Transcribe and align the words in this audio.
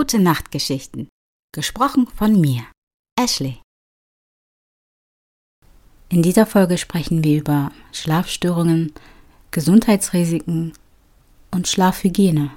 Gute 0.00 0.18
Nachtgeschichten. 0.18 1.10
Gesprochen 1.54 2.06
von 2.06 2.40
mir, 2.40 2.62
Ashley. 3.20 3.60
In 6.08 6.22
dieser 6.22 6.46
Folge 6.46 6.78
sprechen 6.78 7.22
wir 7.22 7.38
über 7.38 7.70
Schlafstörungen, 7.92 8.94
Gesundheitsrisiken 9.50 10.72
und 11.50 11.68
Schlafhygiene. 11.68 12.50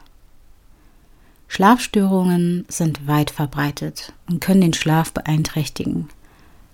Schlafstörungen 1.49 2.63
sind 2.69 3.07
weit 3.07 3.29
verbreitet 3.29 4.13
und 4.29 4.39
können 4.39 4.61
den 4.61 4.73
Schlaf 4.73 5.11
beeinträchtigen. 5.11 6.07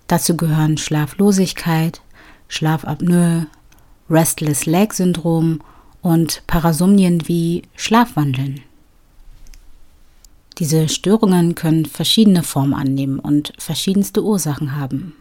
Dazu 0.06 0.36
gehören 0.36 0.78
Schlaflosigkeit, 0.78 2.00
Schlafapnoe, 2.46 3.48
Restless 4.08 4.66
Leg 4.66 4.94
Syndrom 4.94 5.62
und 6.00 6.46
Parasomnien 6.46 7.26
wie 7.26 7.64
Schlafwandeln. 7.74 8.60
Diese 10.60 10.90
Störungen 10.90 11.54
können 11.54 11.86
verschiedene 11.86 12.42
Formen 12.42 12.74
annehmen 12.74 13.18
und 13.18 13.54
verschiedenste 13.56 14.22
Ursachen 14.22 14.76
haben. 14.76 15.14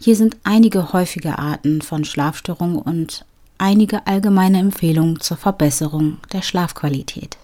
Hier 0.00 0.14
sind 0.14 0.36
einige 0.44 0.92
häufige 0.92 1.36
Arten 1.40 1.82
von 1.82 2.04
Schlafstörungen 2.04 2.76
und 2.76 3.24
einige 3.58 4.06
allgemeine 4.06 4.60
Empfehlungen 4.60 5.18
zur 5.18 5.36
Verbesserung 5.36 6.18
der 6.32 6.42
Schlafqualität. 6.42 7.38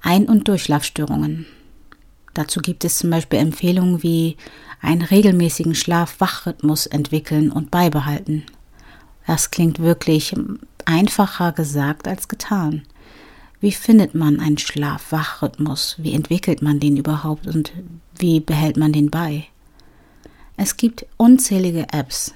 Ein- 0.00 0.28
und 0.28 0.46
Durchschlafstörungen. 0.46 1.46
Dazu 2.34 2.60
gibt 2.60 2.84
es 2.84 2.98
zum 2.98 3.10
Beispiel 3.10 3.40
Empfehlungen 3.40 4.04
wie 4.04 4.36
einen 4.80 5.02
regelmäßigen 5.02 5.74
Schlaf-Wach-Rhythmus 5.74 6.86
entwickeln 6.86 7.50
und 7.50 7.72
beibehalten. 7.72 8.44
Das 9.26 9.50
klingt 9.50 9.80
wirklich 9.80 10.36
einfacher 10.84 11.50
gesagt 11.50 12.06
als 12.06 12.28
getan. 12.28 12.82
Wie 13.60 13.72
findet 13.72 14.14
man 14.14 14.38
einen 14.38 14.58
Schlaf-Wach-Rhythmus? 14.58 15.96
Wie 15.98 16.12
entwickelt 16.12 16.62
man 16.62 16.78
den 16.78 16.96
überhaupt 16.96 17.48
und 17.48 17.72
wie 18.16 18.38
behält 18.38 18.76
man 18.76 18.92
den 18.92 19.10
bei? 19.10 19.46
Es 20.56 20.76
gibt 20.76 21.06
unzählige 21.16 21.86
Apps, 21.92 22.34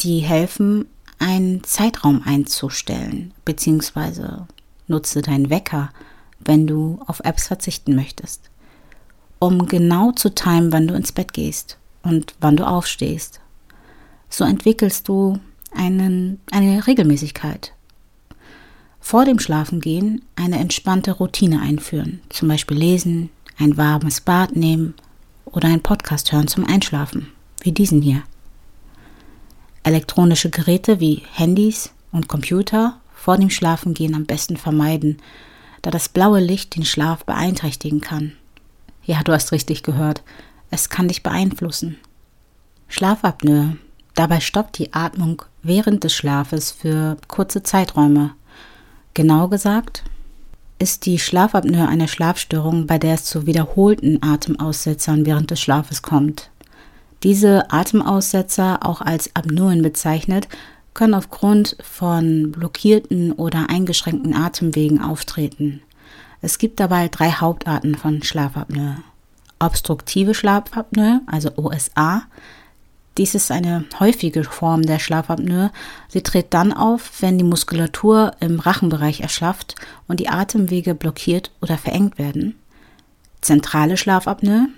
die 0.00 0.18
helfen, 0.18 0.86
einen 1.20 1.62
Zeitraum 1.64 2.22
einzustellen, 2.24 3.34
beziehungsweise 3.44 4.46
nutze 4.88 5.22
deinen 5.22 5.50
Wecker, 5.50 5.90
wenn 6.40 6.66
du 6.66 7.00
auf 7.06 7.20
Apps 7.20 7.48
verzichten 7.48 7.94
möchtest, 7.94 8.50
um 9.38 9.66
genau 9.66 10.12
zu 10.12 10.34
timen, 10.34 10.72
wann 10.72 10.88
du 10.88 10.94
ins 10.94 11.12
Bett 11.12 11.32
gehst 11.32 11.78
und 12.02 12.34
wann 12.40 12.56
du 12.56 12.66
aufstehst. 12.66 13.40
So 14.28 14.44
entwickelst 14.44 15.08
du 15.08 15.38
einen, 15.72 16.40
eine 16.50 16.86
Regelmäßigkeit 16.86 17.74
vor 19.08 19.24
dem 19.24 19.38
Schlafengehen 19.38 20.20
eine 20.36 20.58
entspannte 20.58 21.12
Routine 21.12 21.62
einführen, 21.62 22.20
zum 22.28 22.46
Beispiel 22.46 22.76
lesen, 22.76 23.30
ein 23.56 23.78
warmes 23.78 24.20
Bad 24.20 24.54
nehmen 24.54 24.92
oder 25.46 25.68
einen 25.68 25.82
Podcast 25.82 26.30
hören 26.30 26.46
zum 26.46 26.66
Einschlafen, 26.66 27.32
wie 27.62 27.72
diesen 27.72 28.02
hier. 28.02 28.22
Elektronische 29.82 30.50
Geräte 30.50 31.00
wie 31.00 31.22
Handys 31.32 31.90
und 32.12 32.28
Computer 32.28 33.00
vor 33.14 33.38
dem 33.38 33.48
Schlafengehen 33.48 34.14
am 34.14 34.26
besten 34.26 34.58
vermeiden, 34.58 35.16
da 35.80 35.90
das 35.90 36.10
blaue 36.10 36.40
Licht 36.40 36.76
den 36.76 36.84
Schlaf 36.84 37.24
beeinträchtigen 37.24 38.02
kann. 38.02 38.32
Ja, 39.04 39.22
du 39.22 39.32
hast 39.32 39.52
richtig 39.52 39.82
gehört, 39.82 40.22
es 40.70 40.90
kann 40.90 41.08
dich 41.08 41.22
beeinflussen. 41.22 41.96
Schlafapnoe. 42.88 43.78
Dabei 44.14 44.40
stoppt 44.40 44.76
die 44.76 44.92
Atmung 44.92 45.44
während 45.62 46.04
des 46.04 46.12
Schlafes 46.12 46.72
für 46.72 47.16
kurze 47.26 47.62
Zeiträume 47.62 48.34
Genau 49.14 49.48
gesagt 49.48 50.04
ist 50.78 51.06
die 51.06 51.18
Schlafapnoe 51.18 51.88
eine 51.88 52.06
Schlafstörung, 52.06 52.86
bei 52.86 52.98
der 52.98 53.14
es 53.14 53.24
zu 53.24 53.46
wiederholten 53.46 54.22
Atemaussetzern 54.22 55.26
während 55.26 55.50
des 55.50 55.60
Schlafes 55.60 56.02
kommt. 56.02 56.50
Diese 57.24 57.72
Atemaussetzer, 57.72 58.86
auch 58.86 59.00
als 59.00 59.34
Apnoen 59.34 59.82
bezeichnet, 59.82 60.46
können 60.94 61.14
aufgrund 61.14 61.76
von 61.82 62.52
blockierten 62.52 63.32
oder 63.32 63.70
eingeschränkten 63.70 64.34
Atemwegen 64.34 65.00
auftreten. 65.00 65.82
Es 66.40 66.58
gibt 66.58 66.78
dabei 66.78 67.08
drei 67.08 67.32
Hauptarten 67.32 67.96
von 67.96 68.22
Schlafapnoe. 68.22 68.96
Obstruktive 69.58 70.34
Schlafapnoe, 70.34 71.20
also 71.26 71.50
OSA, 71.56 72.22
dies 73.18 73.34
ist 73.34 73.50
eine 73.50 73.84
häufige 73.98 74.44
Form 74.44 74.82
der 74.82 75.00
Schlafapnoe. 75.00 75.70
Sie 76.08 76.22
tritt 76.22 76.54
dann 76.54 76.72
auf, 76.72 77.20
wenn 77.20 77.36
die 77.36 77.44
Muskulatur 77.44 78.32
im 78.40 78.60
Rachenbereich 78.60 79.20
erschlafft 79.20 79.74
und 80.06 80.20
die 80.20 80.28
Atemwege 80.28 80.94
blockiert 80.94 81.50
oder 81.60 81.76
verengt 81.76 82.18
werden. 82.18 82.54
Zentrale 83.40 83.96
Schlafapnoe, 83.96 84.68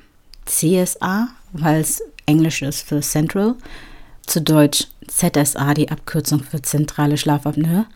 CSA, 0.46 1.28
weil 1.52 1.80
es 1.80 2.02
Englisch 2.26 2.62
ist 2.62 2.88
für 2.88 3.00
Central, 3.00 3.56
zu 4.26 4.40
Deutsch 4.40 4.86
ZSA, 5.06 5.74
die 5.74 5.90
Abkürzung 5.90 6.42
für 6.42 6.62
zentrale 6.62 7.18
Schlafapnoe. 7.18 7.86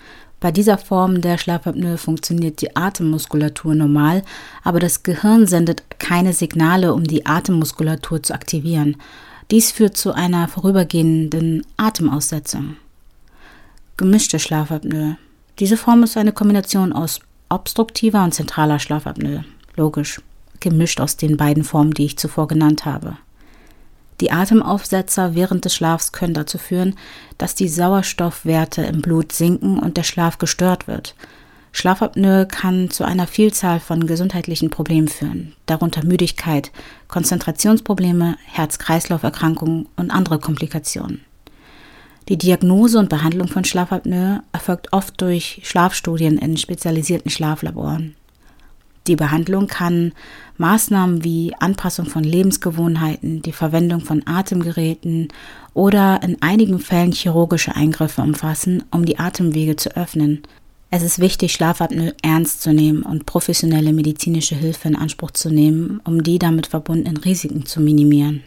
Bei 0.40 0.52
dieser 0.52 0.76
Form 0.76 1.22
der 1.22 1.38
Schlafapnoe 1.38 1.96
funktioniert 1.96 2.60
die 2.60 2.76
Atemmuskulatur 2.76 3.74
normal, 3.74 4.22
aber 4.62 4.78
das 4.78 5.02
Gehirn 5.02 5.46
sendet 5.46 5.98
keine 5.98 6.34
Signale, 6.34 6.92
um 6.92 7.04
die 7.04 7.24
Atemmuskulatur 7.24 8.22
zu 8.22 8.34
aktivieren. 8.34 8.96
Dies 9.50 9.72
führt 9.72 9.96
zu 9.96 10.12
einer 10.12 10.48
vorübergehenden 10.48 11.66
Atemaussetzung. 11.76 12.76
Gemischte 13.96 14.38
Schlafapnoe. 14.38 15.16
Diese 15.58 15.76
Form 15.76 16.02
ist 16.02 16.16
eine 16.16 16.32
Kombination 16.32 16.92
aus 16.92 17.20
obstruktiver 17.48 18.24
und 18.24 18.32
zentraler 18.32 18.78
Schlafapnoe. 18.78 19.44
Logisch, 19.76 20.20
gemischt 20.60 21.00
aus 21.00 21.16
den 21.16 21.36
beiden 21.36 21.62
Formen, 21.62 21.92
die 21.92 22.06
ich 22.06 22.16
zuvor 22.16 22.48
genannt 22.48 22.84
habe. 22.84 23.18
Die 24.20 24.32
Atemaufsetzer 24.32 25.34
während 25.34 25.64
des 25.64 25.74
Schlafs 25.74 26.12
können 26.12 26.34
dazu 26.34 26.56
führen, 26.56 26.96
dass 27.36 27.54
die 27.54 27.68
Sauerstoffwerte 27.68 28.82
im 28.82 29.02
Blut 29.02 29.32
sinken 29.32 29.78
und 29.78 29.96
der 29.96 30.04
Schlaf 30.04 30.38
gestört 30.38 30.86
wird. 30.88 31.14
Schlafapnoe 31.74 32.46
kann 32.46 32.88
zu 32.88 33.02
einer 33.02 33.26
Vielzahl 33.26 33.80
von 33.80 34.06
gesundheitlichen 34.06 34.70
Problemen 34.70 35.08
führen, 35.08 35.54
darunter 35.66 36.04
Müdigkeit, 36.04 36.70
Konzentrationsprobleme, 37.08 38.36
Herz-Kreislauf-Erkrankungen 38.46 39.88
und 39.96 40.12
andere 40.12 40.38
Komplikationen. 40.38 41.22
Die 42.28 42.38
Diagnose 42.38 43.00
und 43.00 43.08
Behandlung 43.08 43.48
von 43.48 43.64
Schlafapnoe 43.64 44.40
erfolgt 44.52 44.92
oft 44.92 45.20
durch 45.20 45.62
Schlafstudien 45.64 46.38
in 46.38 46.56
spezialisierten 46.56 47.30
Schlaflaboren. 47.30 48.14
Die 49.08 49.16
Behandlung 49.16 49.66
kann 49.66 50.12
Maßnahmen 50.58 51.24
wie 51.24 51.54
Anpassung 51.58 52.06
von 52.06 52.22
Lebensgewohnheiten, 52.22 53.42
die 53.42 53.52
Verwendung 53.52 54.00
von 54.00 54.22
Atemgeräten 54.26 55.28
oder 55.74 56.22
in 56.22 56.40
einigen 56.40 56.78
Fällen 56.78 57.10
chirurgische 57.10 57.74
Eingriffe 57.74 58.22
umfassen, 58.22 58.84
um 58.92 59.04
die 59.04 59.18
Atemwege 59.18 59.74
zu 59.74 59.96
öffnen, 59.96 60.42
es 60.96 61.02
ist 61.02 61.18
wichtig, 61.18 61.52
Schlafapnoe 61.52 62.14
ernst 62.22 62.62
zu 62.62 62.72
nehmen 62.72 63.02
und 63.02 63.26
professionelle 63.26 63.92
medizinische 63.92 64.54
Hilfe 64.54 64.86
in 64.86 64.94
Anspruch 64.94 65.32
zu 65.32 65.50
nehmen, 65.50 66.00
um 66.04 66.22
die 66.22 66.38
damit 66.38 66.68
verbundenen 66.68 67.16
Risiken 67.16 67.66
zu 67.66 67.80
minimieren. 67.80 68.44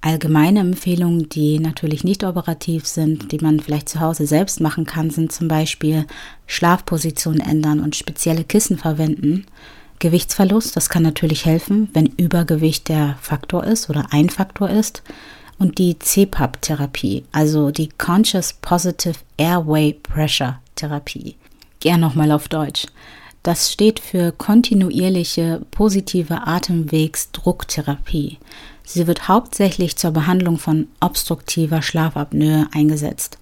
Allgemeine 0.00 0.60
Empfehlungen, 0.60 1.28
die 1.28 1.58
natürlich 1.58 2.02
nicht 2.02 2.24
operativ 2.24 2.86
sind, 2.86 3.30
die 3.30 3.40
man 3.40 3.60
vielleicht 3.60 3.90
zu 3.90 4.00
Hause 4.00 4.26
selbst 4.26 4.62
machen 4.62 4.86
kann, 4.86 5.10
sind 5.10 5.32
zum 5.32 5.48
Beispiel 5.48 6.06
Schlafposition 6.46 7.40
ändern 7.40 7.80
und 7.80 7.94
spezielle 7.94 8.44
Kissen 8.44 8.78
verwenden. 8.78 9.44
Gewichtsverlust, 9.98 10.76
das 10.76 10.88
kann 10.88 11.02
natürlich 11.02 11.44
helfen, 11.44 11.90
wenn 11.92 12.06
Übergewicht 12.06 12.88
der 12.88 13.18
Faktor 13.20 13.64
ist 13.64 13.90
oder 13.90 14.06
ein 14.12 14.30
Faktor 14.30 14.70
ist. 14.70 15.02
Und 15.58 15.76
die 15.76 15.98
CPAP-Therapie, 15.98 17.24
also 17.32 17.70
die 17.70 17.90
Conscious 17.98 18.54
Positive 18.54 19.16
Airway 19.36 19.92
Pressure 19.92 20.58
Therapie 20.74 21.36
gern 21.86 22.00
nochmal 22.00 22.32
auf 22.32 22.48
Deutsch. 22.48 22.88
Das 23.44 23.72
steht 23.72 24.00
für 24.00 24.32
kontinuierliche 24.32 25.62
positive 25.70 26.44
Atemwegsdrucktherapie. 26.44 28.38
Sie 28.82 29.06
wird 29.06 29.28
hauptsächlich 29.28 29.94
zur 29.94 30.10
Behandlung 30.10 30.58
von 30.58 30.88
obstruktiver 31.00 31.82
Schlafapnoe 31.82 32.66
eingesetzt. 32.72 33.38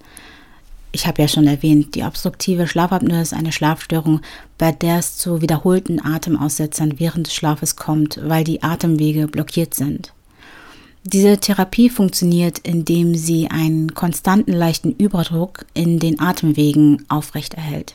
Ich 0.92 1.06
habe 1.06 1.22
ja 1.22 1.28
schon 1.28 1.46
erwähnt, 1.46 1.94
die 1.94 2.02
obstruktive 2.02 2.66
Schlafapnoe 2.66 3.22
ist 3.22 3.32
eine 3.32 3.50
Schlafstörung, 3.50 4.20
bei 4.58 4.72
der 4.72 4.98
es 4.98 5.16
zu 5.16 5.40
wiederholten 5.40 6.04
Atemaussetzern 6.04 7.00
während 7.00 7.28
des 7.28 7.34
Schlafes 7.34 7.76
kommt, 7.76 8.20
weil 8.22 8.44
die 8.44 8.62
Atemwege 8.62 9.26
blockiert 9.26 9.72
sind. 9.72 10.12
Diese 11.02 11.38
Therapie 11.38 11.88
funktioniert, 11.88 12.58
indem 12.58 13.14
sie 13.14 13.48
einen 13.50 13.94
konstanten 13.94 14.52
leichten 14.52 14.92
Überdruck 14.92 15.64
in 15.72 15.98
den 15.98 16.20
Atemwegen 16.20 17.06
aufrechterhält. 17.08 17.94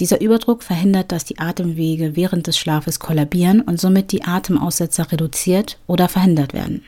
Dieser 0.00 0.20
Überdruck 0.20 0.62
verhindert, 0.62 1.10
dass 1.10 1.24
die 1.24 1.38
Atemwege 1.38 2.14
während 2.14 2.46
des 2.46 2.56
Schlafes 2.56 3.00
kollabieren 3.00 3.60
und 3.62 3.80
somit 3.80 4.12
die 4.12 4.24
Atemaussetzer 4.24 5.10
reduziert 5.10 5.78
oder 5.86 6.08
verhindert 6.08 6.52
werden. 6.52 6.84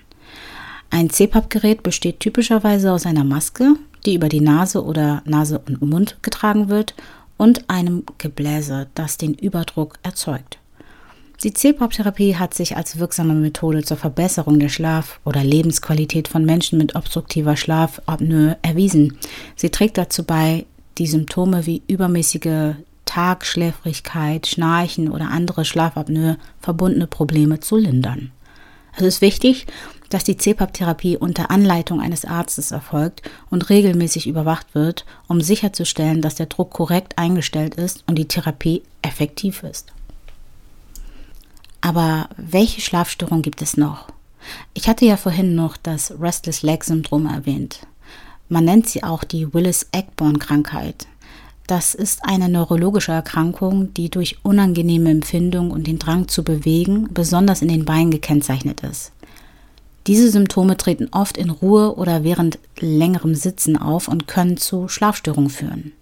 Ein 0.90 1.10
CPAP-Gerät 1.10 1.82
besteht 1.82 2.20
typischerweise 2.20 2.92
aus 2.92 3.06
einer 3.06 3.24
Maske, 3.24 3.74
die 4.06 4.14
über 4.14 4.28
die 4.28 4.40
Nase 4.40 4.84
oder 4.84 5.22
Nase 5.24 5.58
und 5.58 5.82
Mund 5.82 6.18
getragen 6.22 6.68
wird, 6.68 6.94
und 7.36 7.70
einem 7.70 8.04
Gebläse, 8.18 8.88
das 8.94 9.16
den 9.16 9.32
Überdruck 9.32 9.94
erzeugt. 10.02 10.58
Die 11.42 11.54
CPAP-Therapie 11.54 12.36
hat 12.36 12.52
sich 12.52 12.76
als 12.76 12.98
wirksame 12.98 13.32
Methode 13.32 13.82
zur 13.82 13.96
Verbesserung 13.96 14.60
der 14.60 14.68
Schlaf- 14.68 15.20
oder 15.24 15.42
Lebensqualität 15.42 16.28
von 16.28 16.44
Menschen 16.44 16.76
mit 16.76 16.96
obstruktiver 16.96 17.56
Schlafapnoe 17.56 18.58
erwiesen. 18.60 19.16
Sie 19.56 19.70
trägt 19.70 19.96
dazu 19.96 20.24
bei, 20.24 20.66
die 20.98 21.06
Symptome 21.06 21.64
wie 21.64 21.82
übermäßige 21.86 22.74
Tagschläfrigkeit, 23.10 24.46
Schnarchen 24.46 25.10
oder 25.10 25.32
andere 25.32 25.64
Schlafapnoe 25.64 26.36
verbundene 26.60 27.08
Probleme 27.08 27.58
zu 27.58 27.76
lindern. 27.76 28.30
Es 28.94 29.02
ist 29.02 29.20
wichtig, 29.20 29.66
dass 30.10 30.22
die 30.22 30.36
CPAP-Therapie 30.36 31.16
unter 31.16 31.50
Anleitung 31.50 32.00
eines 32.00 32.24
Arztes 32.24 32.70
erfolgt 32.70 33.28
und 33.50 33.68
regelmäßig 33.68 34.28
überwacht 34.28 34.76
wird, 34.76 35.06
um 35.26 35.40
sicherzustellen, 35.40 36.22
dass 36.22 36.36
der 36.36 36.46
Druck 36.46 36.70
korrekt 36.70 37.18
eingestellt 37.18 37.74
ist 37.74 38.04
und 38.06 38.14
die 38.14 38.28
Therapie 38.28 38.84
effektiv 39.02 39.64
ist. 39.64 39.92
Aber 41.80 42.28
welche 42.36 42.80
Schlafstörungen 42.80 43.42
gibt 43.42 43.60
es 43.60 43.76
noch? 43.76 44.06
Ich 44.72 44.88
hatte 44.88 45.04
ja 45.04 45.16
vorhin 45.16 45.56
noch 45.56 45.76
das 45.76 46.14
Restless 46.20 46.62
Leg 46.62 46.84
Syndrom 46.84 47.26
erwähnt. 47.26 47.80
Man 48.48 48.64
nennt 48.64 48.88
sie 48.88 49.02
auch 49.02 49.24
die 49.24 49.52
Willis-Eckborn-Krankheit. 49.52 51.08
Das 51.70 51.94
ist 51.94 52.24
eine 52.24 52.48
neurologische 52.48 53.12
Erkrankung, 53.12 53.94
die 53.94 54.10
durch 54.10 54.38
unangenehme 54.42 55.08
Empfindung 55.08 55.70
und 55.70 55.86
den 55.86 56.00
Drang 56.00 56.26
zu 56.26 56.42
bewegen, 56.42 57.06
besonders 57.14 57.62
in 57.62 57.68
den 57.68 57.84
Beinen 57.84 58.10
gekennzeichnet 58.10 58.80
ist. 58.80 59.12
Diese 60.08 60.32
Symptome 60.32 60.76
treten 60.76 61.06
oft 61.12 61.36
in 61.36 61.48
Ruhe 61.48 61.94
oder 61.94 62.24
während 62.24 62.58
längerem 62.80 63.36
Sitzen 63.36 63.76
auf 63.76 64.08
und 64.08 64.26
können 64.26 64.56
zu 64.56 64.88
Schlafstörungen 64.88 65.48
führen. 65.48 65.92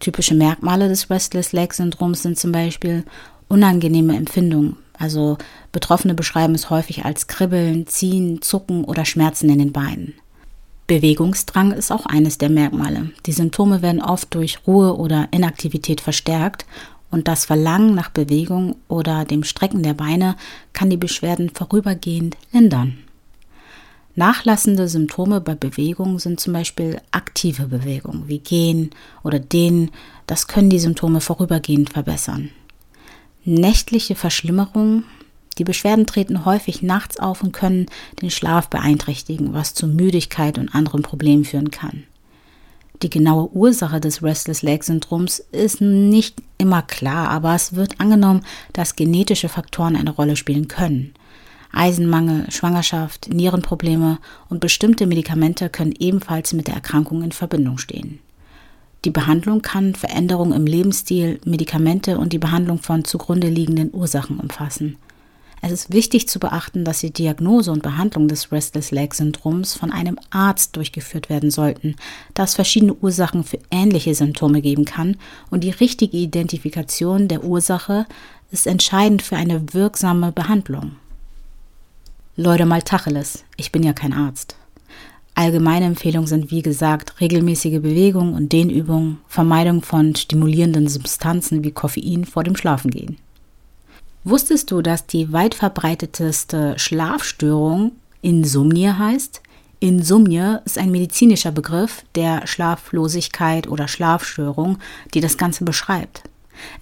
Typische 0.00 0.34
Merkmale 0.34 0.88
des 0.88 1.08
Restless 1.08 1.52
Leg 1.52 1.72
Syndroms 1.72 2.22
sind 2.22 2.36
zum 2.36 2.50
Beispiel 2.50 3.04
unangenehme 3.46 4.16
Empfindungen, 4.16 4.76
also 4.98 5.38
Betroffene 5.70 6.14
beschreiben 6.14 6.56
es 6.56 6.68
häufig 6.68 7.04
als 7.04 7.28
Kribbeln, 7.28 7.86
Ziehen, 7.86 8.42
Zucken 8.42 8.82
oder 8.82 9.04
Schmerzen 9.04 9.50
in 9.50 9.60
den 9.60 9.70
Beinen. 9.70 10.14
Bewegungsdrang 10.90 11.70
ist 11.70 11.92
auch 11.92 12.04
eines 12.04 12.36
der 12.36 12.50
Merkmale. 12.50 13.12
Die 13.24 13.30
Symptome 13.30 13.80
werden 13.80 14.02
oft 14.02 14.34
durch 14.34 14.66
Ruhe 14.66 14.96
oder 14.96 15.28
Inaktivität 15.30 16.00
verstärkt 16.00 16.66
und 17.12 17.28
das 17.28 17.44
Verlangen 17.44 17.94
nach 17.94 18.08
Bewegung 18.08 18.74
oder 18.88 19.24
dem 19.24 19.44
Strecken 19.44 19.84
der 19.84 19.94
Beine 19.94 20.34
kann 20.72 20.90
die 20.90 20.96
Beschwerden 20.96 21.50
vorübergehend 21.50 22.36
lindern. 22.50 22.98
Nachlassende 24.16 24.88
Symptome 24.88 25.40
bei 25.40 25.54
Bewegung 25.54 26.18
sind 26.18 26.40
zum 26.40 26.54
Beispiel 26.54 27.00
aktive 27.12 27.66
Bewegung 27.66 28.24
wie 28.26 28.40
Gehen 28.40 28.90
oder 29.22 29.38
Dehnen. 29.38 29.92
Das 30.26 30.48
können 30.48 30.70
die 30.70 30.80
Symptome 30.80 31.20
vorübergehend 31.20 31.92
verbessern 31.92 32.50
nächtliche 33.44 34.14
Verschlimmerungen. 34.14 35.04
Die 35.58 35.64
Beschwerden 35.64 36.06
treten 36.06 36.44
häufig 36.44 36.82
nachts 36.82 37.18
auf 37.18 37.42
und 37.42 37.52
können 37.52 37.86
den 38.22 38.30
Schlaf 38.30 38.68
beeinträchtigen, 38.68 39.52
was 39.52 39.74
zu 39.74 39.86
Müdigkeit 39.86 40.58
und 40.58 40.74
anderen 40.74 41.02
Problemen 41.02 41.44
führen 41.44 41.70
kann. 41.70 42.04
Die 43.02 43.10
genaue 43.10 43.50
Ursache 43.52 43.98
des 43.98 44.22
Restless 44.22 44.62
Leg 44.62 44.84
Syndroms 44.84 45.42
ist 45.52 45.80
nicht 45.80 46.36
immer 46.58 46.82
klar, 46.82 47.28
aber 47.28 47.54
es 47.54 47.74
wird 47.74 47.98
angenommen, 47.98 48.44
dass 48.74 48.96
genetische 48.96 49.48
Faktoren 49.48 49.96
eine 49.96 50.10
Rolle 50.10 50.36
spielen 50.36 50.68
können. 50.68 51.14
Eisenmangel, 51.72 52.50
Schwangerschaft, 52.50 53.28
Nierenprobleme 53.32 54.18
und 54.48 54.60
bestimmte 54.60 55.06
Medikamente 55.06 55.70
können 55.70 55.94
ebenfalls 55.98 56.52
mit 56.52 56.66
der 56.66 56.74
Erkrankung 56.74 57.22
in 57.22 57.32
Verbindung 57.32 57.78
stehen. 57.78 58.18
Die 59.06 59.10
Behandlung 59.10 59.62
kann 59.62 59.94
Veränderungen 59.94 60.52
im 60.52 60.66
Lebensstil, 60.66 61.40
Medikamente 61.46 62.18
und 62.18 62.34
die 62.34 62.38
Behandlung 62.38 62.78
von 62.78 63.04
zugrunde 63.04 63.48
liegenden 63.48 63.94
Ursachen 63.94 64.38
umfassen. 64.38 64.96
Es 65.62 65.72
ist 65.72 65.92
wichtig 65.92 66.26
zu 66.26 66.40
beachten, 66.40 66.84
dass 66.84 67.00
die 67.00 67.12
Diagnose 67.12 67.70
und 67.70 67.82
Behandlung 67.82 68.28
des 68.28 68.50
Restless 68.50 68.92
Leg 68.92 69.14
Syndroms 69.14 69.74
von 69.74 69.92
einem 69.92 70.18
Arzt 70.30 70.76
durchgeführt 70.76 71.28
werden 71.28 71.50
sollten, 71.50 71.96
da 72.32 72.44
es 72.44 72.54
verschiedene 72.54 72.94
Ursachen 72.94 73.44
für 73.44 73.58
ähnliche 73.70 74.14
Symptome 74.14 74.62
geben 74.62 74.86
kann 74.86 75.16
und 75.50 75.62
die 75.62 75.70
richtige 75.70 76.16
Identifikation 76.16 77.28
der 77.28 77.44
Ursache 77.44 78.06
ist 78.50 78.66
entscheidend 78.66 79.20
für 79.20 79.36
eine 79.36 79.74
wirksame 79.74 80.32
Behandlung. 80.32 80.92
Leute 82.36 82.64
mal 82.64 82.80
Tacheles, 82.80 83.44
ich 83.58 83.70
bin 83.70 83.82
ja 83.82 83.92
kein 83.92 84.14
Arzt. 84.14 84.56
Allgemeine 85.34 85.86
Empfehlungen 85.86 86.26
sind 86.26 86.50
wie 86.50 86.62
gesagt 86.62 87.20
regelmäßige 87.20 87.80
Bewegung 87.80 88.34
und 88.34 88.52
Dehnübungen, 88.52 89.18
Vermeidung 89.28 89.82
von 89.82 90.16
stimulierenden 90.16 90.88
Substanzen 90.88 91.62
wie 91.64 91.70
Koffein 91.70 92.24
vor 92.24 92.44
dem 92.44 92.56
Schlafengehen. 92.56 93.18
Wusstest 94.22 94.70
du, 94.70 94.82
dass 94.82 95.06
die 95.06 95.32
weit 95.32 95.54
verbreiteteste 95.54 96.78
Schlafstörung 96.78 97.92
Insomnie 98.20 98.90
heißt? 98.90 99.40
Insomnie 99.80 100.58
ist 100.66 100.76
ein 100.76 100.90
medizinischer 100.90 101.52
Begriff 101.52 102.04
der 102.14 102.46
Schlaflosigkeit 102.46 103.66
oder 103.66 103.88
Schlafstörung, 103.88 104.78
die 105.14 105.20
das 105.20 105.38
Ganze 105.38 105.64
beschreibt. 105.64 106.22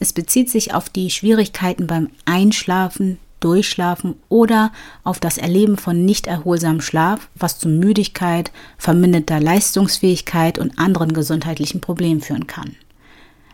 Es 0.00 0.12
bezieht 0.12 0.50
sich 0.50 0.75
auf 0.75 0.88
die 0.88 1.11
Schwierigkeiten 1.11 1.87
beim 1.87 2.11
Einschlafen, 2.25 3.19
Durchschlafen 3.38 4.17
oder 4.29 4.73
auf 5.05 5.20
das 5.20 5.38
Erleben 5.38 5.76
von 5.76 6.05
nicht 6.05 6.26
erholsamem 6.26 6.81
Schlaf, 6.81 7.29
was 7.37 7.61
zu 7.61 7.69
Müdigkeit, 7.69 8.50
verminderter 8.79 9.38
Leistungsfähigkeit 9.38 10.58
und 10.58 10.76
anderen 10.76 11.12
gesundheitlichen 11.12 11.81
Problemen 11.81 12.20
führen 12.20 12.49
kann. 12.49 12.75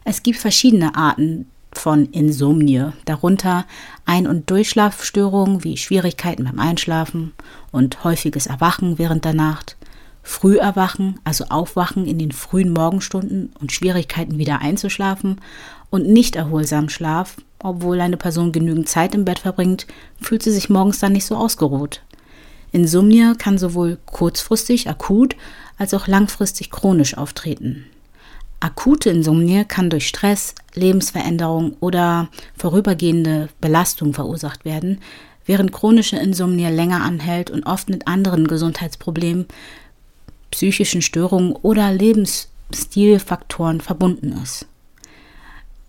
Es 0.05 0.23
gibt 0.23 0.39
verschiedene 0.39 0.95
Arten 0.97 1.51
von 1.79 2.07
Insomnie, 2.07 2.93
darunter 3.05 3.65
Ein- 4.05 4.27
und 4.27 4.51
Durchschlafstörungen 4.51 5.65
wie 5.65 5.77
Schwierigkeiten 5.77 6.45
beim 6.45 6.59
Einschlafen 6.59 7.33
und 7.73 8.05
häufiges 8.05 8.47
Erwachen 8.47 8.99
während 8.99 9.25
der 9.25 9.35
Nacht, 9.35 9.77
Früherwachen, 10.23 11.21
also 11.23 11.45
Aufwachen 11.51 12.07
in 12.07 12.19
den 12.19 12.33
frühen 12.33 12.73
Morgenstunden 12.73 13.53
und 13.61 13.73
Schwierigkeiten 13.73 14.39
wieder 14.39 14.61
einzuschlafen 14.61 15.41
und 15.91 16.09
nicht 16.09 16.35
erholsamen 16.35 16.89
Schlaf, 16.89 17.37
obwohl 17.59 18.01
eine 18.01 18.17
Person 18.17 18.51
genügend 18.51 18.89
Zeit 18.89 19.15
im 19.15 19.25
Bett 19.25 19.39
verbringt, 19.39 19.87
fühlt 20.21 20.43
sie 20.43 20.51
sich 20.51 20.71
morgens 20.71 20.99
dann 20.99 21.13
nicht 21.13 21.27
so 21.27 21.37
ausgeruht. 21.37 22.03
Insomnie 22.73 23.35
kann 23.39 23.59
sowohl 23.59 23.99
kurzfristig 24.07 24.89
akut 24.89 25.37
als 25.79 25.95
auch 25.95 26.07
langfristig 26.07 26.71
chronisch 26.71 27.17
auftreten. 27.17 27.87
Akute 28.65 29.11
Insomnie 29.11 29.67
kann 29.67 29.91
durch 29.91 30.09
Stress, 30.09 30.55
Lebensveränderung 30.73 31.77
oder 31.81 32.29
vorübergehende 32.57 33.51
Belastung 33.61 34.15
verursacht 34.15 34.65
werden, 34.65 35.03
während 35.45 35.71
chronische 35.71 36.17
Insomnie 36.17 36.69
länger 36.69 37.03
anhält 37.03 37.51
und 37.51 37.65
oft 37.65 37.91
mit 37.91 38.09
anderen 38.09 38.47
Gesundheitsproblemen, 38.49 39.45
psychischen 40.51 41.03
Störungen 41.03 41.53
oder 41.53 41.93
Lebensstilfaktoren 41.93 43.83
verbunden 43.83 44.41
ist. 44.43 44.67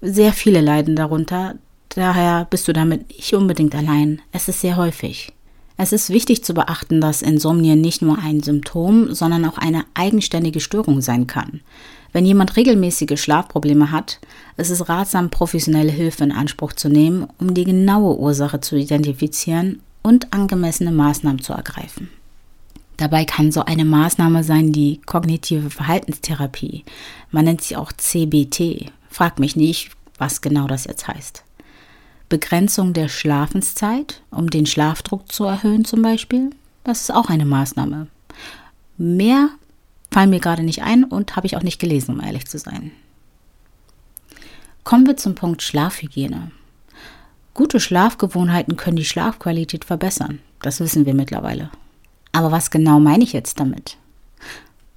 Sehr 0.01 0.33
viele 0.33 0.59
leiden 0.59 0.97
darunter, 0.97 1.55
daher 1.87 2.45
bist 2.49 2.67
du 2.67 2.73
damit 2.73 3.07
nicht 3.07 3.33
unbedingt 3.35 3.73
allein. 3.73 4.21
Es 4.33 4.49
ist 4.49 4.59
sehr 4.59 4.75
häufig. 4.75 5.31
Es 5.77 5.93
ist 5.93 6.09
wichtig 6.09 6.43
zu 6.43 6.53
beachten, 6.53 6.99
dass 6.99 7.21
Insomnie 7.21 7.77
nicht 7.77 8.01
nur 8.01 8.17
ein 8.19 8.43
Symptom, 8.43 9.13
sondern 9.13 9.45
auch 9.45 9.57
eine 9.57 9.85
eigenständige 9.93 10.59
Störung 10.59 10.99
sein 10.99 11.25
kann. 11.25 11.61
Wenn 12.15 12.25
jemand 12.25 12.55
regelmäßige 12.55 13.21
Schlafprobleme 13.21 13.91
hat, 13.91 14.21
ist 14.55 14.69
es 14.69 14.87
ratsam, 14.87 15.29
professionelle 15.29 15.91
Hilfe 15.91 16.23
in 16.23 16.31
Anspruch 16.31 16.71
zu 16.71 16.87
nehmen, 16.87 17.27
um 17.39 17.53
die 17.53 17.65
genaue 17.65 18.17
Ursache 18.17 18.61
zu 18.61 18.77
identifizieren 18.77 19.81
und 20.01 20.31
angemessene 20.31 20.93
Maßnahmen 20.93 21.41
zu 21.41 21.51
ergreifen. 21.51 22.09
Dabei 22.95 23.25
kann 23.25 23.51
so 23.51 23.65
eine 23.65 23.83
Maßnahme 23.83 24.45
sein 24.45 24.71
die 24.71 25.01
kognitive 25.05 25.69
Verhaltenstherapie. 25.69 26.85
Man 27.31 27.43
nennt 27.43 27.59
sie 27.59 27.75
auch 27.75 27.91
CBT. 27.91 28.93
Frag 29.09 29.37
mich 29.37 29.57
nicht, 29.57 29.91
was 30.17 30.39
genau 30.39 30.67
das 30.67 30.85
jetzt 30.85 31.09
heißt. 31.09 31.43
Begrenzung 32.29 32.93
der 32.93 33.09
Schlafenszeit, 33.09 34.21
um 34.31 34.49
den 34.49 34.67
Schlafdruck 34.67 35.29
zu 35.29 35.43
erhöhen 35.43 35.83
zum 35.83 36.01
Beispiel. 36.01 36.51
Das 36.85 37.01
ist 37.01 37.13
auch 37.13 37.29
eine 37.29 37.45
Maßnahme. 37.45 38.07
Mehr 38.97 39.49
fallen 40.15 40.29
mir 40.29 40.39
gerade 40.39 40.63
nicht 40.63 40.81
ein 40.81 41.03
und 41.03 41.35
habe 41.35 41.45
ich 41.45 41.57
auch 41.57 41.61
nicht 41.61 41.77
gelesen, 41.77 42.15
um 42.15 42.25
ehrlich 42.25 42.47
zu 42.47 42.57
sein. 42.57 42.93
Kommen 44.85 45.05
wir 45.05 45.17
zum 45.17 45.35
Punkt 45.35 45.61
Schlafhygiene. 45.61 46.51
Gute 47.53 47.81
Schlafgewohnheiten 47.81 48.77
können 48.77 48.95
die 48.95 49.03
Schlafqualität 49.03 49.83
verbessern. 49.83 50.39
Das 50.61 50.79
wissen 50.79 51.05
wir 51.05 51.13
mittlerweile. 51.13 51.69
Aber 52.31 52.49
was 52.49 52.71
genau 52.71 53.01
meine 53.01 53.25
ich 53.25 53.33
jetzt 53.33 53.59
damit? 53.59 53.97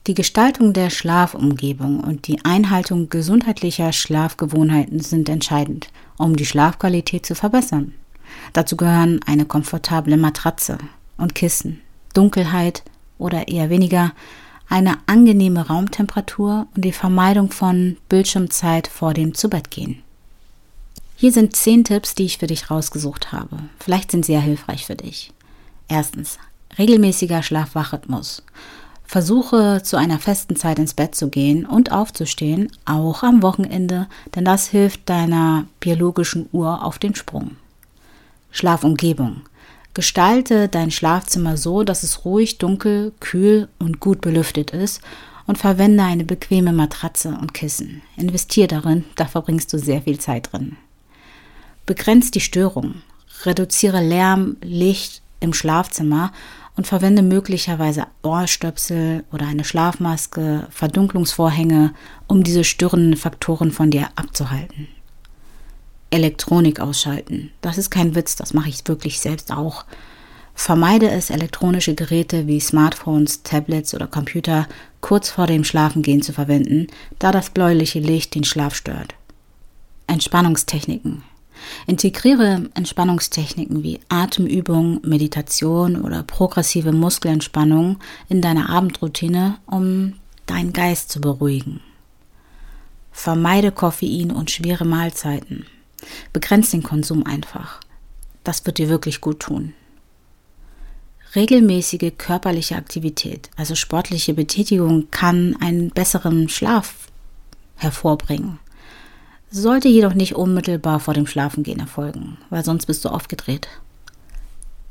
Die 0.06 0.14
Gestaltung 0.14 0.72
der 0.72 0.88
Schlafumgebung 0.88 1.98
und 1.98 2.28
die 2.28 2.44
Einhaltung 2.44 3.08
gesundheitlicher 3.08 3.92
Schlafgewohnheiten 3.92 5.00
sind 5.00 5.28
entscheidend, 5.28 5.88
um 6.16 6.37
die 6.37 6.46
Schlafqualität 6.46 7.26
zu 7.26 7.34
verbessern. 7.34 7.92
Dazu 8.52 8.76
gehören 8.76 9.18
eine 9.26 9.46
komfortable 9.46 10.16
Matratze 10.16 10.78
und 11.16 11.34
Kissen, 11.34 11.80
Dunkelheit 12.14 12.84
oder 13.18 13.48
eher 13.48 13.68
weniger 13.68 14.12
eine 14.68 14.98
angenehme 15.06 15.66
Raumtemperatur 15.66 16.66
und 16.75 16.84
die 16.84 16.92
Vermeidung 16.92 17.50
von 17.50 17.96
Bildschirmzeit 18.08 18.87
vor 18.88 19.14
dem 19.14 19.34
Zubettgehen. 19.34 20.02
Hier 21.16 21.32
sind 21.32 21.56
zehn 21.56 21.84
Tipps, 21.84 22.14
die 22.14 22.26
ich 22.26 22.38
für 22.38 22.46
dich 22.46 22.70
rausgesucht 22.70 23.32
habe. 23.32 23.58
Vielleicht 23.80 24.10
sind 24.10 24.25
sie 24.25 24.34
ja 24.34 24.40
hilfreich 24.40 24.87
für 24.87 24.94
dich. 24.94 25.32
Erstens, 25.88 26.38
regelmäßiger 26.78 27.42
Schlafwachrhythmus. 27.42 28.42
Versuche 29.04 29.82
zu 29.82 29.96
einer 29.96 30.18
festen 30.18 30.54
Zeit 30.54 30.78
ins 30.78 30.92
Bett 30.92 31.14
zu 31.14 31.30
gehen 31.30 31.64
und 31.64 31.90
aufzustehen, 31.92 32.70
auch 32.84 33.22
am 33.22 33.42
Wochenende, 33.42 34.06
denn 34.34 34.44
das 34.44 34.68
hilft 34.68 35.08
deiner 35.08 35.64
biologischen 35.80 36.46
Uhr 36.52 36.84
auf 36.84 36.98
den 36.98 37.14
Sprung. 37.14 37.56
Schlafumgebung. 38.50 39.40
Gestalte 39.95 40.68
dein 40.68 40.90
Schlafzimmer 40.90 41.57
so, 41.57 41.83
dass 41.83 42.02
es 42.02 42.25
ruhig, 42.25 42.59
dunkel, 42.59 43.12
kühl 43.21 43.68
und 43.78 44.00
gut 44.00 44.21
belüftet 44.21 44.71
ist 44.71 45.00
und 45.47 45.59
verwende 45.59 46.04
eine 46.04 46.25
bequeme 46.25 46.73
Matratze 46.73 47.30
und 47.30 47.54
Kissen. 47.54 48.02
Investier 48.16 48.68
darin, 48.68 49.04
da 49.16 49.26
verbringst 49.26 49.73
du 49.73 49.78
sehr 49.78 50.02
viel 50.02 50.21
Zeit 50.21 50.52
drin. 50.52 50.76
Begrenzt 51.87 52.35
die 52.35 52.40
Störung. 52.40 53.02
Reduziere 53.45 54.02
Lärm, 54.02 54.57
Licht 54.62 55.23
im 55.40 55.54
Schlafzimmer 55.54 56.33
und 56.76 56.87
verwende 56.87 57.23
möglicherweise 57.23 58.07
Ohrstöpsel 58.23 59.25
oder 59.33 59.47
eine 59.47 59.64
Schlafmaske, 59.64 60.66
Verdunklungsvorhänge, 60.71 61.95
um 62.26 62.45
diese 62.45 62.62
störenden 62.62 63.16
Faktoren 63.16 63.73
von 63.73 63.90
dir 63.90 64.09
abzuhalten. 64.16 64.87
Elektronik 66.10 66.80
ausschalten. 66.80 67.50
Das 67.60 67.78
ist 67.78 67.90
kein 67.90 68.14
Witz, 68.14 68.36
das 68.36 68.54
mache 68.54 68.68
ich 68.68 68.86
wirklich 68.86 69.20
selbst 69.20 69.52
auch. 69.52 69.84
Vermeide 70.54 71.10
es, 71.10 71.30
elektronische 71.30 71.94
Geräte 71.94 72.46
wie 72.46 72.58
Smartphones, 72.58 73.44
Tablets 73.44 73.94
oder 73.94 74.08
Computer 74.08 74.66
kurz 75.00 75.30
vor 75.30 75.46
dem 75.46 75.62
Schlafengehen 75.62 76.20
zu 76.20 76.32
verwenden, 76.32 76.88
da 77.18 77.30
das 77.30 77.50
bläuliche 77.50 78.00
Licht 78.00 78.34
den 78.34 78.44
Schlaf 78.44 78.74
stört. 78.74 79.14
Entspannungstechniken. 80.08 81.22
Integriere 81.86 82.68
Entspannungstechniken 82.74 83.82
wie 83.82 84.00
Atemübungen, 84.08 85.00
Meditation 85.04 86.00
oder 86.02 86.22
progressive 86.22 86.92
Muskelentspannung 86.92 87.98
in 88.28 88.40
deine 88.40 88.68
Abendroutine, 88.68 89.58
um 89.66 90.14
deinen 90.46 90.72
Geist 90.72 91.10
zu 91.10 91.20
beruhigen. 91.20 91.80
Vermeide 93.12 93.72
Koffein 93.72 94.30
und 94.30 94.50
schwere 94.50 94.84
Mahlzeiten. 94.84 95.66
Begrenz 96.32 96.70
den 96.70 96.82
Konsum 96.82 97.24
einfach. 97.24 97.80
Das 98.44 98.64
wird 98.66 98.78
dir 98.78 98.88
wirklich 98.88 99.20
gut 99.20 99.40
tun. 99.40 99.74
Regelmäßige 101.34 102.12
körperliche 102.16 102.76
Aktivität, 102.76 103.50
also 103.56 103.74
sportliche 103.74 104.32
Betätigung, 104.34 105.10
kann 105.10 105.56
einen 105.60 105.90
besseren 105.90 106.48
Schlaf 106.48 107.08
hervorbringen 107.76 108.58
sollte 109.50 109.88
jedoch 109.88 110.14
nicht 110.14 110.34
unmittelbar 110.34 111.00
vor 111.00 111.14
dem 111.14 111.26
Schlafengehen 111.26 111.80
erfolgen, 111.80 112.38
weil 112.50 112.64
sonst 112.64 112.86
bist 112.86 113.04
du 113.04 113.08
aufgedreht. 113.08 113.68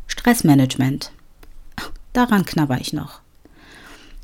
Stressmanagement. 0.08 1.12
Daran 2.14 2.46
knabber 2.46 2.80
ich 2.80 2.94
noch. 2.94 3.22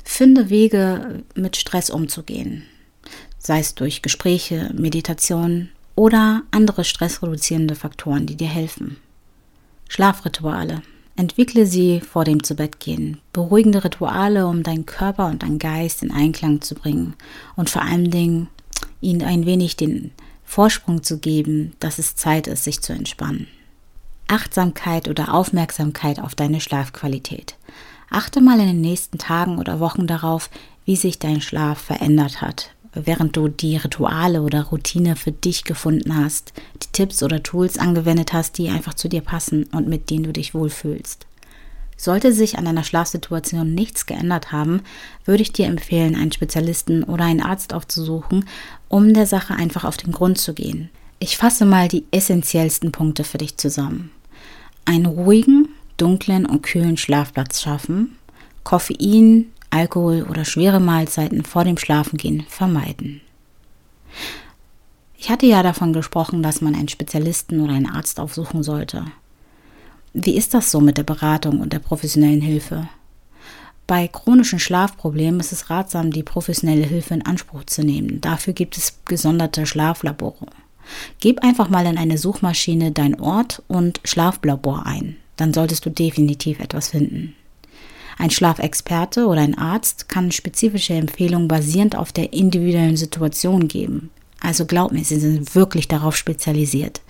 Finde 0.02 0.50
Wege, 0.50 1.22
mit 1.34 1.56
Stress 1.56 1.88
umzugehen, 1.88 2.64
sei 3.38 3.60
es 3.60 3.74
durch 3.74 4.02
Gespräche, 4.02 4.70
Meditation 4.74 5.70
oder 5.94 6.42
andere 6.50 6.84
stressreduzierende 6.84 7.74
Faktoren, 7.74 8.26
die 8.26 8.36
dir 8.36 8.48
helfen. 8.48 8.96
Schlafrituale. 9.88 10.82
Entwickle 11.16 11.66
sie 11.66 12.00
vor 12.00 12.24
dem 12.24 12.42
Zubettgehen. 12.42 13.20
Beruhigende 13.32 13.84
Rituale, 13.84 14.48
um 14.48 14.64
deinen 14.64 14.86
Körper 14.86 15.26
und 15.26 15.44
deinen 15.44 15.60
Geist 15.60 16.02
in 16.02 16.10
Einklang 16.10 16.60
zu 16.60 16.74
bringen 16.74 17.14
und 17.54 17.70
vor 17.70 17.82
allen 17.82 18.10
Dingen 18.10 18.48
ihnen 19.00 19.22
ein 19.22 19.46
wenig 19.46 19.76
den 19.76 20.10
Vorsprung 20.44 21.04
zu 21.04 21.18
geben, 21.18 21.74
dass 21.78 21.98
es 21.98 22.16
Zeit 22.16 22.48
ist, 22.48 22.64
sich 22.64 22.80
zu 22.80 22.92
entspannen. 22.92 23.46
Achtsamkeit 24.26 25.08
oder 25.08 25.32
Aufmerksamkeit 25.34 26.18
auf 26.18 26.34
deine 26.34 26.60
Schlafqualität. 26.60 27.56
Achte 28.10 28.40
mal 28.40 28.58
in 28.58 28.66
den 28.66 28.80
nächsten 28.80 29.18
Tagen 29.18 29.58
oder 29.58 29.80
Wochen 29.80 30.06
darauf, 30.06 30.50
wie 30.84 30.96
sich 30.96 31.18
dein 31.18 31.40
Schlaf 31.40 31.78
verändert 31.78 32.40
hat, 32.40 32.73
während 32.94 33.36
du 33.36 33.48
die 33.48 33.76
Rituale 33.76 34.42
oder 34.42 34.64
Routine 34.64 35.16
für 35.16 35.32
dich 35.32 35.64
gefunden 35.64 36.16
hast, 36.16 36.52
die 36.82 36.92
Tipps 36.92 37.22
oder 37.22 37.42
Tools 37.42 37.78
angewendet 37.78 38.32
hast, 38.32 38.58
die 38.58 38.68
einfach 38.68 38.94
zu 38.94 39.08
dir 39.08 39.20
passen 39.20 39.64
und 39.72 39.88
mit 39.88 40.10
denen 40.10 40.24
du 40.24 40.32
dich 40.32 40.54
wohlfühlst. 40.54 41.26
Sollte 41.96 42.32
sich 42.32 42.58
an 42.58 42.64
deiner 42.64 42.84
Schlafsituation 42.84 43.72
nichts 43.72 44.06
geändert 44.06 44.52
haben, 44.52 44.82
würde 45.24 45.42
ich 45.42 45.52
dir 45.52 45.66
empfehlen, 45.66 46.16
einen 46.16 46.32
Spezialisten 46.32 47.04
oder 47.04 47.24
einen 47.24 47.42
Arzt 47.42 47.72
aufzusuchen, 47.72 48.46
um 48.88 49.14
der 49.14 49.26
Sache 49.26 49.54
einfach 49.54 49.84
auf 49.84 49.96
den 49.96 50.12
Grund 50.12 50.38
zu 50.38 50.54
gehen. 50.54 50.90
Ich 51.18 51.36
fasse 51.36 51.64
mal 51.64 51.88
die 51.88 52.04
essentiellsten 52.10 52.92
Punkte 52.92 53.24
für 53.24 53.38
dich 53.38 53.56
zusammen. 53.56 54.10
Einen 54.84 55.06
ruhigen, 55.06 55.68
dunklen 55.96 56.46
und 56.46 56.62
kühlen 56.62 56.96
Schlafplatz 56.96 57.62
schaffen, 57.62 58.18
Koffein, 58.64 59.52
Alkohol 59.74 60.22
oder 60.30 60.44
schwere 60.44 60.78
Mahlzeiten 60.78 61.42
vor 61.42 61.64
dem 61.64 61.76
Schlafengehen 61.76 62.44
vermeiden. 62.48 63.20
Ich 65.18 65.30
hatte 65.30 65.46
ja 65.46 65.62
davon 65.62 65.92
gesprochen, 65.92 66.42
dass 66.42 66.60
man 66.60 66.74
einen 66.74 66.88
Spezialisten 66.88 67.60
oder 67.60 67.72
einen 67.72 67.90
Arzt 67.90 68.20
aufsuchen 68.20 68.62
sollte. 68.62 69.04
Wie 70.12 70.36
ist 70.36 70.54
das 70.54 70.70
so 70.70 70.80
mit 70.80 70.96
der 70.96 71.02
Beratung 71.02 71.60
und 71.60 71.72
der 71.72 71.80
professionellen 71.80 72.40
Hilfe? 72.40 72.88
Bei 73.88 74.06
chronischen 74.06 74.60
Schlafproblemen 74.60 75.40
ist 75.40 75.50
es 75.50 75.70
ratsam, 75.70 76.12
die 76.12 76.22
professionelle 76.22 76.86
Hilfe 76.86 77.14
in 77.14 77.26
Anspruch 77.26 77.64
zu 77.64 77.82
nehmen. 77.82 78.20
Dafür 78.20 78.52
gibt 78.52 78.76
es 78.76 79.00
gesonderte 79.04 79.66
Schlaflabore. 79.66 80.46
Gib 81.18 81.42
einfach 81.42 81.68
mal 81.68 81.86
in 81.86 81.98
eine 81.98 82.16
Suchmaschine 82.16 82.92
dein 82.92 83.20
Ort 83.20 83.62
und 83.66 84.00
Schlaflabor 84.04 84.86
ein. 84.86 85.16
Dann 85.36 85.52
solltest 85.52 85.84
du 85.84 85.90
definitiv 85.90 86.60
etwas 86.60 86.88
finden. 86.88 87.34
Ein 88.18 88.30
Schlafexperte 88.30 89.26
oder 89.26 89.40
ein 89.40 89.58
Arzt 89.58 90.08
kann 90.08 90.32
spezifische 90.32 90.94
Empfehlungen 90.94 91.48
basierend 91.48 91.96
auf 91.96 92.12
der 92.12 92.32
individuellen 92.32 92.96
Situation 92.96 93.68
geben. 93.68 94.10
Also 94.40 94.66
glaub 94.66 94.92
mir, 94.92 95.04
sie 95.04 95.18
sind 95.18 95.54
wirklich 95.54 95.88
darauf 95.88 96.16
spezialisiert. 96.16 97.00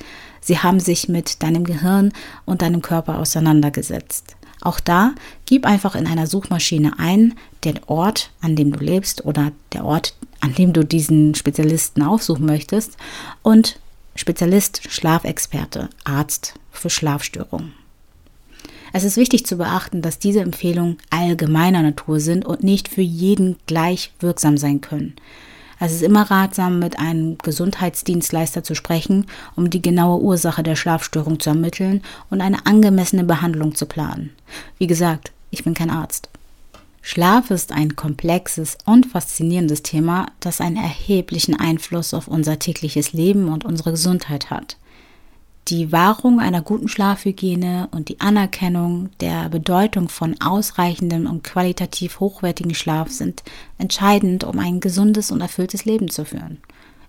Sie 0.40 0.58
haben 0.58 0.80
sich 0.80 1.08
mit 1.08 1.42
deinem 1.42 1.64
Gehirn 1.64 2.12
und 2.44 2.62
deinem 2.62 2.82
Körper 2.82 3.18
auseinandergesetzt. 3.18 4.36
Auch 4.60 4.80
da 4.80 5.14
gib 5.44 5.66
einfach 5.66 5.94
in 5.94 6.06
einer 6.06 6.26
Suchmaschine 6.26 6.98
ein, 6.98 7.34
den 7.64 7.80
Ort, 7.86 8.30
an 8.40 8.56
dem 8.56 8.72
du 8.72 8.78
lebst 8.78 9.24
oder 9.24 9.52
der 9.72 9.84
Ort, 9.84 10.14
an 10.40 10.54
dem 10.54 10.72
du 10.72 10.84
diesen 10.84 11.34
Spezialisten 11.34 12.02
aufsuchen 12.02 12.46
möchtest 12.46 12.96
und 13.42 13.78
Spezialist, 14.16 14.80
Schlafexperte, 14.88 15.90
Arzt 16.04 16.54
für 16.70 16.88
Schlafstörungen. 16.88 17.72
Es 18.96 19.02
ist 19.02 19.16
wichtig 19.16 19.44
zu 19.44 19.56
beachten, 19.56 20.02
dass 20.02 20.20
diese 20.20 20.38
Empfehlungen 20.38 20.98
allgemeiner 21.10 21.82
Natur 21.82 22.20
sind 22.20 22.46
und 22.46 22.62
nicht 22.62 22.86
für 22.86 23.00
jeden 23.00 23.56
gleich 23.66 24.12
wirksam 24.20 24.56
sein 24.56 24.82
können. 24.82 25.14
Es 25.80 25.92
ist 25.92 26.02
immer 26.02 26.30
ratsam, 26.30 26.78
mit 26.78 27.00
einem 27.00 27.36
Gesundheitsdienstleister 27.38 28.62
zu 28.62 28.76
sprechen, 28.76 29.26
um 29.56 29.68
die 29.68 29.82
genaue 29.82 30.22
Ursache 30.22 30.62
der 30.62 30.76
Schlafstörung 30.76 31.40
zu 31.40 31.50
ermitteln 31.50 32.02
und 32.30 32.40
eine 32.40 32.66
angemessene 32.66 33.24
Behandlung 33.24 33.74
zu 33.74 33.86
planen. 33.86 34.30
Wie 34.78 34.86
gesagt, 34.86 35.32
ich 35.50 35.64
bin 35.64 35.74
kein 35.74 35.90
Arzt. 35.90 36.28
Schlaf 37.02 37.50
ist 37.50 37.72
ein 37.72 37.96
komplexes 37.96 38.78
und 38.86 39.06
faszinierendes 39.06 39.82
Thema, 39.82 40.26
das 40.38 40.60
einen 40.60 40.76
erheblichen 40.76 41.58
Einfluss 41.58 42.14
auf 42.14 42.28
unser 42.28 42.60
tägliches 42.60 43.12
Leben 43.12 43.48
und 43.48 43.64
unsere 43.64 43.90
Gesundheit 43.90 44.50
hat. 44.50 44.76
Die 45.68 45.92
Wahrung 45.92 46.40
einer 46.40 46.60
guten 46.60 46.88
Schlafhygiene 46.88 47.88
und 47.90 48.10
die 48.10 48.20
Anerkennung 48.20 49.08
der 49.20 49.48
Bedeutung 49.48 50.10
von 50.10 50.38
ausreichendem 50.38 51.26
und 51.26 51.42
qualitativ 51.42 52.20
hochwertigen 52.20 52.74
Schlaf 52.74 53.10
sind 53.10 53.42
entscheidend, 53.78 54.44
um 54.44 54.58
ein 54.58 54.80
gesundes 54.80 55.30
und 55.30 55.40
erfülltes 55.40 55.86
Leben 55.86 56.10
zu 56.10 56.26
führen. 56.26 56.58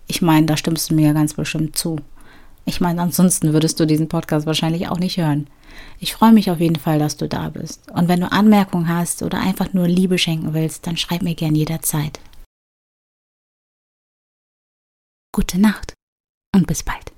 Ich 0.07 0.21
meine, 0.21 0.45
da 0.45 0.55
stimmst 0.55 0.89
du 0.89 0.95
mir 0.95 1.13
ganz 1.13 1.33
bestimmt 1.33 1.77
zu. 1.77 1.97
Ich 2.63 2.79
meine, 2.79 3.01
ansonsten 3.01 3.51
würdest 3.51 3.77
du 3.79 3.85
diesen 3.85 4.07
Podcast 4.07 4.45
wahrscheinlich 4.45 4.87
auch 4.87 4.99
nicht 4.99 5.17
hören. 5.17 5.47
Ich 5.99 6.13
freue 6.13 6.31
mich 6.31 6.49
auf 6.49 6.61
jeden 6.61 6.77
Fall, 6.77 6.97
dass 6.97 7.17
du 7.17 7.27
da 7.27 7.49
bist. 7.49 7.91
Und 7.91 8.07
wenn 8.07 8.21
du 8.21 8.31
Anmerkungen 8.31 8.87
hast 8.87 9.21
oder 9.21 9.39
einfach 9.39 9.73
nur 9.73 9.87
Liebe 9.87 10.17
schenken 10.17 10.53
willst, 10.53 10.87
dann 10.87 10.95
schreib 10.95 11.21
mir 11.21 11.35
gern 11.35 11.55
jederzeit. 11.55 12.21
Gute 15.33 15.59
Nacht 15.59 15.93
und 16.55 16.65
bis 16.65 16.81
bald. 16.81 17.11